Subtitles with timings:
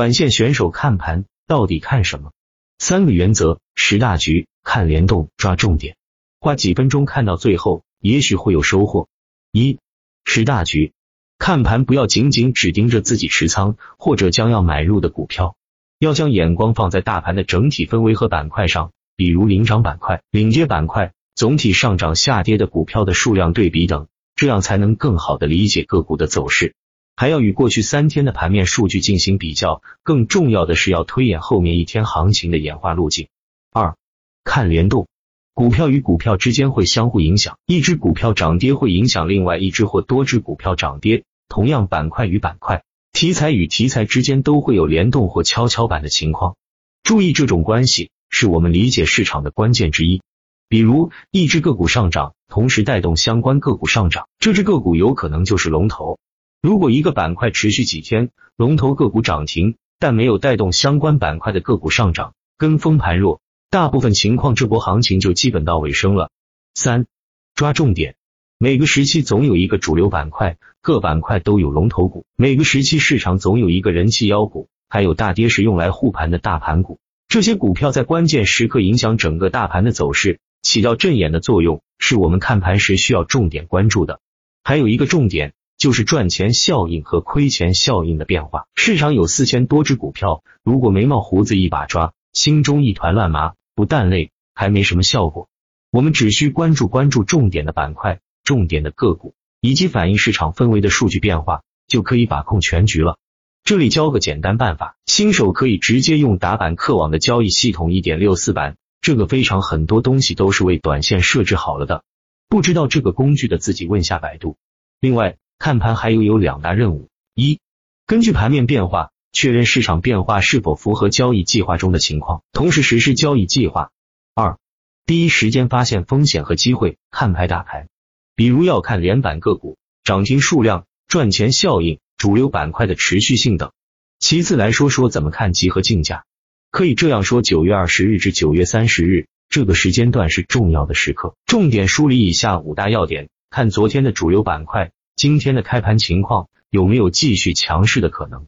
[0.00, 2.32] 短线选手看盘到底看什么？
[2.78, 5.98] 三个原则：识大局、看联动、抓重点。
[6.40, 9.08] 花几分钟看到最后，也许会有收获。
[9.52, 9.78] 一、
[10.24, 10.94] 识大局。
[11.38, 15.54] 看盘不要仅仅只盯着自己持仓或者将要买入的股票，
[15.98, 26.74] 要将眼光放在大盘的整体氛围和板块上，比如领涨板块、领跌板块、总体上涨下跌的股票的数量对比等，这样才能更好的理解个股的走势。
[27.20, 33.28] 还要与过去三天的盘面数据进行比较，更重要的是要推演后面一天行情的演化路径。
[33.70, 33.94] 二、
[34.42, 35.06] 看联动。
[35.52, 41.24] 股票与股票之间会相互影响，一只股票涨跌会影响另外一只或多只股票涨跌。
[41.46, 46.56] 同样，板块与板块、题材与题材之间都会有联动或跷跷板的情况。
[47.02, 50.22] 注意这种关系，是我们理解市场的关键之一。
[50.70, 56.18] 比如，一只个股上涨，同时带动相关个股上涨，这只个股有可能就是龙头。
[56.62, 63.40] 如果一个板块持续几天，龙头个股涨停，但没有带动相关板块的个股上涨，跟风盘弱。
[63.70, 66.30] 大部分情况，这波行情就基本到尾声了。
[66.74, 67.06] 三、
[67.54, 68.14] 抓重点，
[68.58, 76.98] 每个时期总有一个主流板块，各板块都有龙头股；每个时期市场总有一个人气妖股，还有大跌时用来护盘的大盘股。
[77.26, 84.20] 这些股票在关键时刻影响整个大盘的走势，起到阵眼的作用，是我们看盘时需要重点关注的。
[84.62, 88.66] 还有一个重点就是赚钱效应和亏钱效应的变化。
[88.74, 93.54] 市场有四千多只股票，如果眉毛胡子一把抓，心中一团乱麻。
[93.74, 95.48] 不但累，还没什么效果。
[95.90, 103.16] 我们只需关注关注重点的板块、重点的个股，以及反映市场氛围的数据变化，就可以把控全局了。
[103.64, 112.04] 这里教个简单办法，新手可以直接用打板客网的交易系统一点六四版，这个非常很多东西都是为短线设置好了的。
[112.50, 114.58] 不知道这个工具的，自己问下百度。
[115.00, 117.60] 另外，看盘还有有两大任务：一、
[118.06, 119.10] 根据盘面变化。
[119.32, 123.92] 确认市场变化是否符合交易计划中的情况，同时实施交易计划。
[124.34, 124.58] 二、
[125.06, 127.86] 第一时间发现风险和机会，看牌打牌。
[128.34, 133.70] 比如要看连板个股、涨停数量、赚钱效应、主流板块的持续性等。
[134.18, 136.24] 其次来说说怎么看集合竞价，
[136.72, 148.46] 可以这样说：九月二十日至九月三十日这个时间段是重要的时刻，重点梳理以下五大要点：看昨天的主流板块，今天的开盘情况有没有继续强势的可能。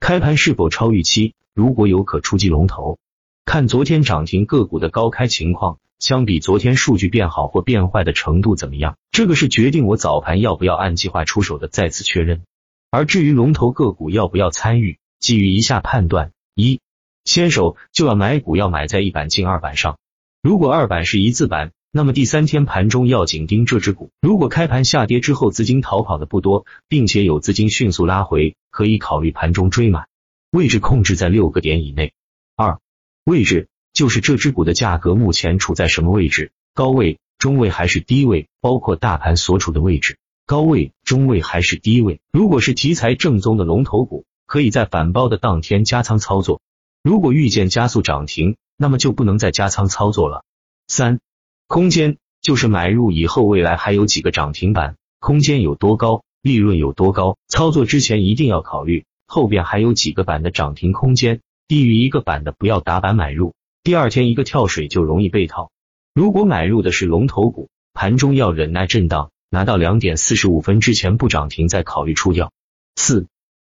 [0.00, 1.34] 开盘是否超预期？
[1.52, 2.98] 如果有，可出击龙头。
[3.44, 8.96] 看昨天涨停个股的高开情况，相比昨天数据变好或变坏的程度怎么样？
[9.10, 12.42] 这个是决定我早盘要不要按计划出手的再次确认。
[12.90, 16.80] 而至于龙头个股要不要参与，基于以下判断：一、
[17.24, 19.98] 先手就要买股，要买在一板进二板上。
[20.42, 21.72] 如果二板是一字板。
[21.96, 30.08] 那么第三天盘中要紧盯这只股，如果开盘下跌之后资金逃跑的不多，并且有资金迅速拉回，可以考虑盘中追买，
[30.50, 32.12] 位置控制在六个点以内。
[32.56, 32.80] 二、
[33.22, 42.20] 位置就是这只股的价格目前处在什么位置，高位、中位还是低位，包括大盘所处的位置，高位、中位还是低位。
[42.32, 46.58] 如果是题材正宗的龙头股，可以在反包的当天加仓操作；
[47.04, 50.42] 如果遇见加速涨停，那么就不能再加仓操作了。
[50.88, 51.20] 三。
[51.66, 57.38] 空间就是买入以后，未来还有几个涨停板，空间有多高，利润有多高。
[57.48, 65.70] 操作之前一定要考虑后边还有几个板的涨停空间，低于一个板的不要打板买入，第二天一个跳水就容易被套。
[66.14, 72.52] 如果买入的是龙头股，盘中要忍耐震荡，拿到两点四十五分之前不涨停再考虑出掉。
[72.94, 73.26] 四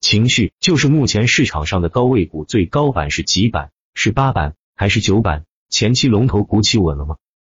[0.00, 3.70] 情绪就是目前市场上的高位股，最高板是几板？
[3.94, 5.44] 是八板还是九板？
[5.70, 7.16] 前期龙头股企稳了吗？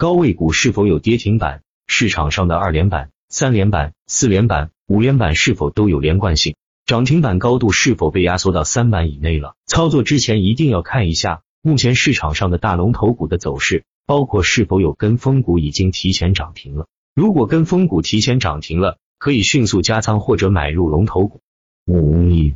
[0.00, 1.60] 高位股是否有跌停板？
[1.86, 6.56] 市场上的二连板、三连板、四连板、五连板是否都有连贯性？
[6.86, 9.56] 涨停板高度是否被压缩到三板以内了？
[9.66, 16.86] 操作之前一定要看一下目前市场上的大龙头股的走势，包括是否有跟风股已经提前涨停了。
[17.14, 21.42] 如果跟风股提前涨停了，可以迅速加仓或者买入龙头股。
[21.84, 22.54] 五、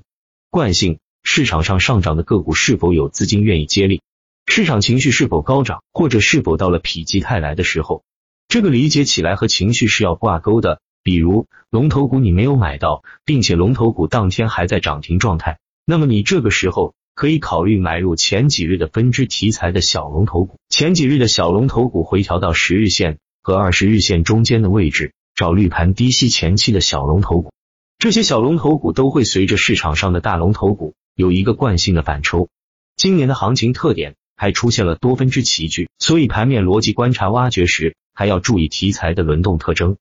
[0.49, 4.01] 惯性，市场上上涨的个股是否有资金愿意接力？
[4.46, 8.04] 市场情绪是否高涨，或者是否到了否极泰来的时候？
[8.46, 10.80] 这个理解起来和情绪是要挂钩的。
[11.02, 20.58] 比如龙头股你没有买到，并且龙头股当天还在涨停状态，那么你这个时候可以考虑买入前几日的分支题材的小龙头股。
[20.68, 27.52] 前几日的小龙头股回调到十日线和二十日线中间的位置，找绿盘低吸前期的小龙头股。
[27.98, 32.48] 这些小龙头股都会随着市场上的大龙头股有一个惯性的反抽。
[32.96, 34.14] 今年的行情特点。
[34.36, 39.97] 还出现了多分支齐聚，所以盘面逻辑观察挖掘时，还要注意题材的轮动特征，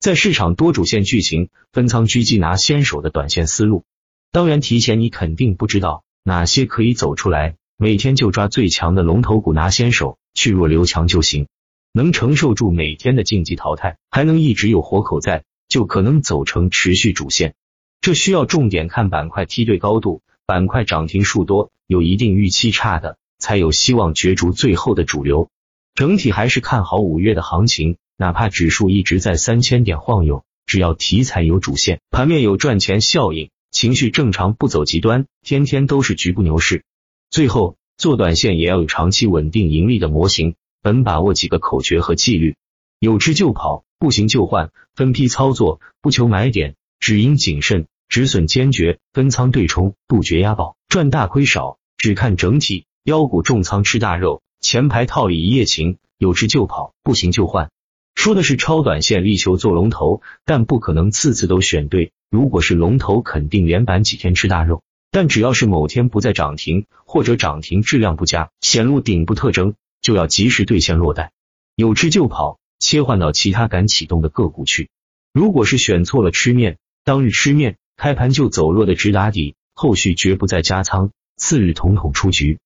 [0.00, 3.84] 在市场多主线剧情分仓狙击拿先手的短线思路。
[4.30, 11.46] 当然，提前你肯定不知道哪些可以走出来，每天就抓最强的龙头股拿先手，去弱留强就行。
[11.92, 17.54] 能承受住每天的晋级淘汰，还能一直有活口在，就可能走成持续主线。
[18.00, 25.48] 这需要重点看板块梯队高度，板块涨停数多，有一定预期差的，才有希望角逐最后的主流。
[25.94, 36.84] 整体还是看好五月的行情，哪怕指数一直在三千点晃悠，只要题材有主线，盘面有赚钱效应，情绪正常不走极端，天天都是局部牛市。
[37.30, 40.54] 最后做短线也要有长期稳定盈利的模型。
[40.80, 42.54] 本把握几个口诀和纪律：
[43.00, 52.86] 有吃就跑，不行就换，分批操作，不求买点，止盈谨慎，止损坚决，分仓对冲，杜绝押宝，赚大亏少，只看整体。
[53.08, 57.70] 妖股重仓吃大肉，前排套利一夜情，有吃就跑，不行就换。
[58.14, 62.12] 说的是超短线力求做龙头，但不可能次次都选对。
[62.30, 69.72] 如果是龙头，肯定连板几天吃大肉，但只要是某天不再涨停，或者涨停质量不佳，显露顶部特征。
[70.02, 71.32] 就要及时兑现落袋，
[71.76, 74.90] 有吃就跑，切换到其他敢启动的个股去。
[75.32, 82.58] 如果是选错了吃面，当日吃面，开盘就走弱的直打底，后续绝不再加仓，次日统统出局。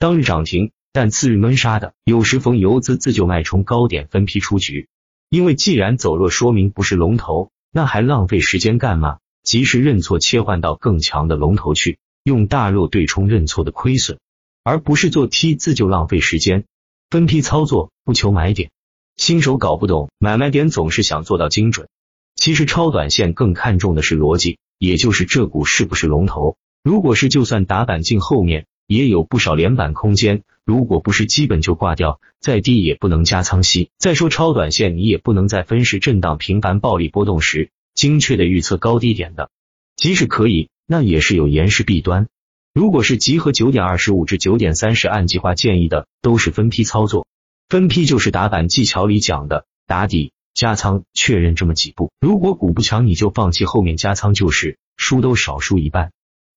[0.00, 4.88] 当日涨停，但次日闷杀的，有时逢游资自救脉冲高点分批出局。
[5.28, 9.18] 因为既然走弱，说明不是龙头，那还浪费时间干嘛？
[9.42, 14.18] 及时认错，切换到更强的龙头去，用大肉对冲认错的亏损，
[14.64, 16.64] 而不是做 T 自救浪费时间。
[17.10, 18.70] 分批操作，不求买点。
[19.18, 21.88] 新手搞不懂买卖点，总是想做到精准。
[22.36, 26.56] 其实超短线更看重的是逻辑，也就是这股是不是龙头。
[26.82, 33.90] 如果是，就算打板进后面也有不少连板空间；如果不是，基本就挂掉，再低也不能加仓吸。
[33.98, 39.48] 再说超短线，你也不能在分时震荡频繁、暴力波动时精确的预测高低点的。
[39.94, 42.26] 即使可以，那也是有延时弊端。
[42.74, 47.28] 如果是集合九点二十五至九点三十按计划建议的，都是分批操作。
[47.68, 52.10] 分批就是打板技巧里讲的打底、加仓、确认这么几步。
[52.20, 56.10] 如果股不强，你就放弃后面加仓，就是输都少输一半。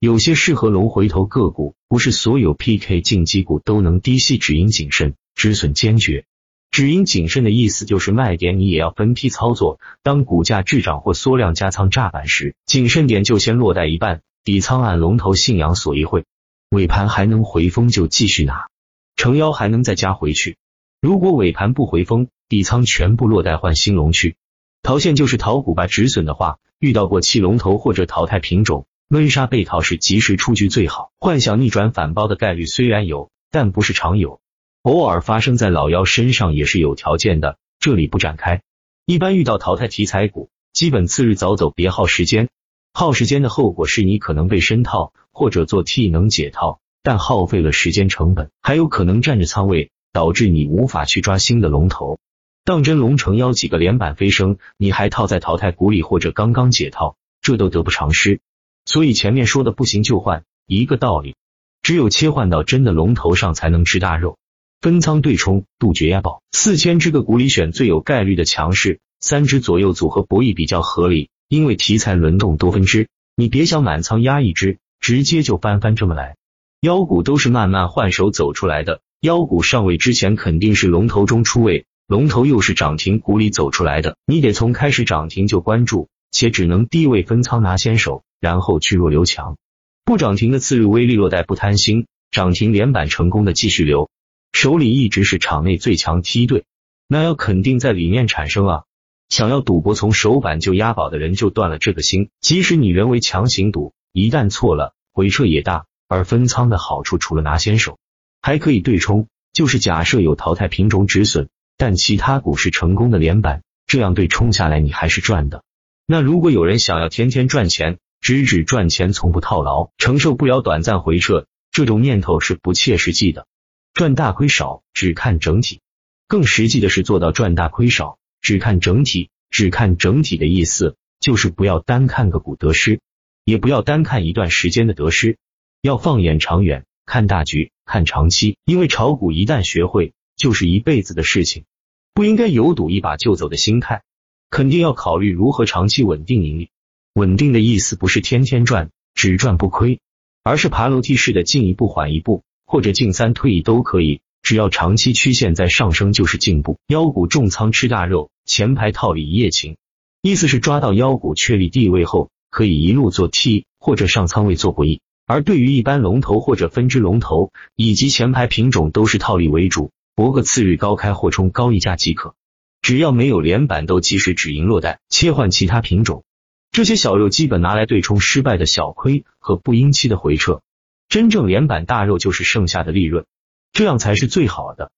[0.04, 6.26] 有些适合龙回头个股，不是所有 PK 进击股都能低吸止盈谨慎、止损坚决。
[6.72, 14.20] 止盈谨慎的意思就是卖点你也要分批操作，当股价滞涨或缩量加仓炸板时，谨慎点就先落袋一半。
[14.44, 16.26] 底仓按龙头信仰锁一会，
[16.70, 18.68] 尾盘还能回风就继续拿，
[19.16, 20.58] 成腰还能再加回去。
[21.00, 24.36] 如果尾盘不回风，底仓全部落袋换新龙去。
[24.82, 31.12] 逃线就是逃股吧，止损的话，遇到过弃龙头或者淘汰品种，闷杀被套是及时出局最好。
[31.20, 34.40] 幻想逆转反包的概率虽然有，但不是常有，
[34.82, 38.62] 偶尔发生在老妖身上也是有条件的，这里不展开。
[39.06, 42.50] 一般遇到淘汰题材股，基本次日早走，别耗时间。
[42.94, 52.20] 耗时间的后果是你可能被深套，或者做 T 能解套，但耗费了时间成本，还有可能占着仓位，导致你无法去抓新的龙头。
[52.64, 58.40] 当真龙成妖几个连板飞升，你还套在淘汰股里，或者刚刚解套，这都得不偿失。
[58.86, 61.36] 所以前面说的不行就换，一个道理。
[61.82, 64.38] 只有切换到真的龙头上，才能吃大肉。
[64.82, 66.42] 分仓对冲，杜绝押宝。
[66.52, 71.30] 四千只个股里选最有概率的强势，三只左右组合博弈比较合理。
[71.50, 76.36] 因为题材轮动多分支，你别想满仓压一只，直接就翻番这么来。
[76.82, 89.56] 妖股都是慢慢换手走出来的，妖股上位之前肯定是龙头中出位，龙头又是涨停股里走出来的，你得从开始涨停就关注，且只能低位分仓拿先手，然后去弱留强。
[90.04, 94.10] 不涨停的次日微利落袋不贪心，涨停连板成功的继续留，
[94.52, 96.66] 手里一直是场内最强梯队，
[97.08, 98.84] 那要肯定在里面产生啊。
[99.30, 102.32] 想要赌博从首板就押宝的人就断了这个心。
[102.42, 105.86] 即使你人为强行赌，一旦错了，回撤也大。
[106.10, 107.98] 而分仓的好处除了拿先手，
[108.42, 109.30] 还可以对冲。
[109.54, 111.48] 就是假设有淘汰品种止损，
[111.78, 115.64] 但其他股是成功的连板，这样对冲下来你还是赚的。
[116.06, 123.48] 那如果有人想要天天赚钱，只只赚钱从不套牢，承受不了短暂回撤，这种念头是不切实际的。
[123.94, 125.82] 赚大亏少，只看整体。
[126.30, 128.18] 更实际的是做到赚大亏少。
[128.42, 133.02] 只看整体，只看整体的意思就是不要单看个股得失，
[133.44, 135.38] 也不要单看一段时间的得失，
[135.82, 138.58] 要放眼长远，看大局，看长期。
[138.64, 141.66] 因为炒股一旦学会，就是一辈子的事情，
[142.14, 144.04] 不应该有赌一把就走的心态，
[144.50, 146.70] 肯定要考虑如何长期稳定盈利。
[147.14, 150.00] 稳定的意思不是天天赚，只赚不亏，
[150.44, 154.22] 而是爬楼梯式的进一步缓一步，或者进三退一都可以。
[154.42, 156.80] 只要长期曲线在上升，就是进步。
[156.88, 159.78] 妖股重仓吃大肉，前排套利一夜情，
[160.24, 165.00] 意思是抓到妖股确立地位后，可以一路做 T 或者上仓位做博弈。
[165.28, 172.34] 而对于一般龙头或者分支龙头以及前排品种，都是套利为主，博个次日高开或冲高溢价即可。
[172.82, 176.24] 只要没有连板，都及时止盈落袋，切换其他品种。
[176.74, 180.62] 这些小肉基本拿来对冲失败的小亏和不应期的回撤。
[181.08, 183.26] 真正连板大肉就是剩下的利润，
[183.72, 184.92] 这样才是最好的。